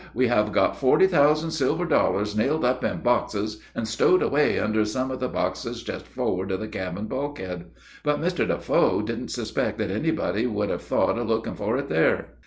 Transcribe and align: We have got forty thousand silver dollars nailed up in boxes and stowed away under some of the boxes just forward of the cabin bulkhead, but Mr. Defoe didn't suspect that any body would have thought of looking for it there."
We 0.15 0.25
have 0.29 0.51
got 0.51 0.77
forty 0.79 1.05
thousand 1.05 1.51
silver 1.51 1.85
dollars 1.85 2.35
nailed 2.35 2.65
up 2.65 2.83
in 2.83 3.01
boxes 3.01 3.61
and 3.75 3.87
stowed 3.87 4.23
away 4.23 4.57
under 4.57 4.83
some 4.83 5.11
of 5.11 5.19
the 5.19 5.27
boxes 5.29 5.83
just 5.83 6.07
forward 6.07 6.49
of 6.51 6.59
the 6.59 6.67
cabin 6.67 7.05
bulkhead, 7.05 7.65
but 8.03 8.19
Mr. 8.19 8.47
Defoe 8.47 9.03
didn't 9.03 9.29
suspect 9.29 9.77
that 9.77 9.91
any 9.91 10.09
body 10.09 10.47
would 10.47 10.71
have 10.71 10.81
thought 10.81 11.19
of 11.19 11.27
looking 11.27 11.53
for 11.53 11.77
it 11.77 11.87
there." 11.87 12.29